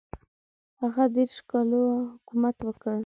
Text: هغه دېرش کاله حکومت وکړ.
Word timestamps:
هغه 0.81 1.03
دېرش 1.15 1.37
کاله 1.51 1.81
حکومت 2.13 2.57
وکړ. 2.63 2.97